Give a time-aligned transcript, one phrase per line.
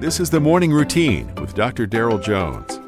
[0.00, 1.84] This is the Morning Routine with Dr.
[1.84, 2.78] Daryl Jones.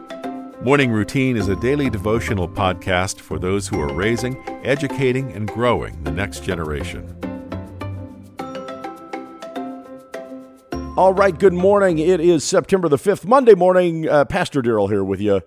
[0.62, 6.00] Morning Routine is a daily devotional podcast for those who are raising, educating, and growing
[6.04, 7.04] the next generation.
[10.96, 11.98] All right, good morning.
[11.98, 14.08] It is September the 5th, Monday morning.
[14.08, 15.40] Uh, Pastor Daryl here with you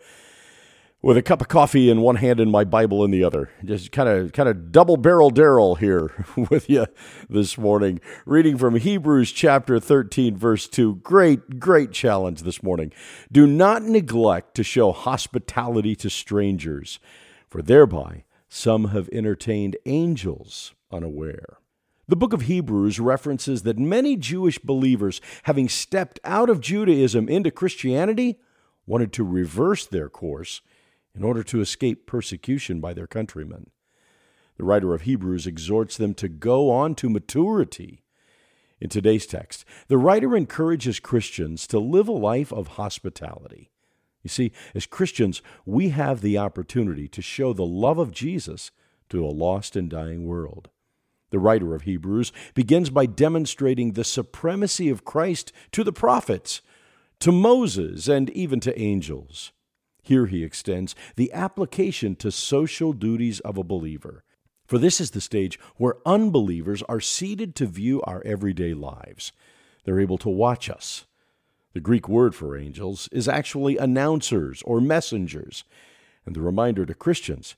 [1.03, 3.49] with a cup of coffee in one hand and my Bible in the other.
[3.63, 6.87] Just kind of kind of double barrel Daryl here with you
[7.29, 7.99] this morning.
[8.25, 10.95] Reading from Hebrews chapter 13 verse 2.
[10.95, 12.91] Great great challenge this morning.
[13.31, 16.99] Do not neglect to show hospitality to strangers,
[17.49, 21.57] for thereby some have entertained angels unaware.
[22.07, 27.51] The book of Hebrews references that many Jewish believers, having stepped out of Judaism into
[27.51, 28.39] Christianity,
[28.85, 30.61] wanted to reverse their course
[31.15, 33.69] in order to escape persecution by their countrymen.
[34.57, 38.03] The writer of Hebrews exhorts them to go on to maturity.
[38.79, 43.71] In today's text, the writer encourages Christians to live a life of hospitality.
[44.23, 48.71] You see, as Christians, we have the opportunity to show the love of Jesus
[49.09, 50.69] to a lost and dying world.
[51.29, 56.61] The writer of Hebrews begins by demonstrating the supremacy of Christ to the prophets,
[57.19, 59.51] to Moses, and even to angels.
[60.03, 64.23] Here he extends the application to social duties of a believer.
[64.67, 69.31] For this is the stage where unbelievers are seated to view our everyday lives.
[69.85, 71.05] They're able to watch us.
[71.73, 75.63] The Greek word for angels is actually announcers or messengers.
[76.25, 77.55] And the reminder to Christians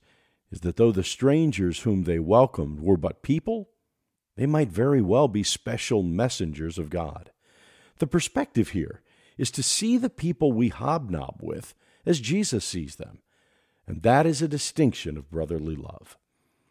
[0.50, 3.70] is that though the strangers whom they welcomed were but people,
[4.36, 7.30] they might very well be special messengers of God.
[7.98, 9.02] The perspective here
[9.36, 11.74] is to see the people we hobnob with
[12.06, 13.18] as Jesus sees them.
[13.86, 16.16] And that is a distinction of brotherly love.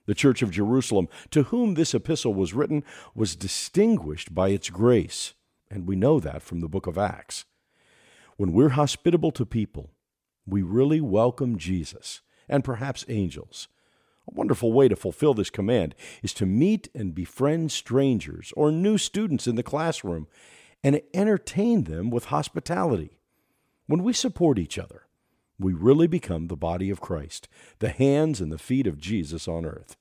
[0.06, 2.84] The Church of Jerusalem, to whom this epistle was written,
[3.14, 5.34] was distinguished by its grace,
[5.70, 7.46] and we know that from the book of Acts.
[8.38, 9.92] When we're hospitable to people,
[10.46, 13.68] we really welcome Jesus and perhaps angels.
[14.28, 18.98] A wonderful way to fulfill this command is to meet and befriend strangers or new
[18.98, 20.28] students in the classroom
[20.84, 23.18] and entertain them with hospitality.
[23.88, 25.05] When we support each other,
[25.60, 27.48] we really become the body of Christ,
[27.80, 29.96] the hands and the feet of Jesus on earth.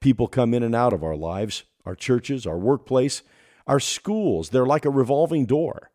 [0.00, 3.22] People come in and out of our lives, our churches, our workplace,
[3.66, 4.50] our schools.
[4.50, 5.90] They're like a revolving door.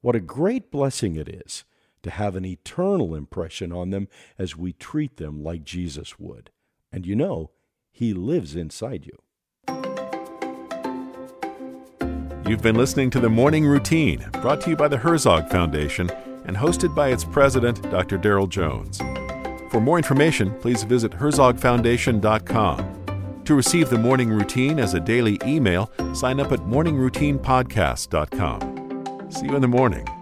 [0.00, 1.64] What a great blessing it is
[2.02, 4.08] to have an eternal impression on them
[4.38, 6.50] as we treat them like Jesus would.
[6.90, 7.50] And you know,
[7.92, 9.18] He lives inside you.
[12.44, 16.10] You've been listening to The Morning Routine, brought to you by the Herzog Foundation
[16.46, 18.18] and hosted by its president, Dr.
[18.18, 18.98] Daryl Jones.
[19.70, 22.98] For more information, please visit herzogfoundation.com.
[23.44, 29.30] To receive the morning routine as a daily email, sign up at morningroutinepodcast.com.
[29.30, 30.21] See you in the morning.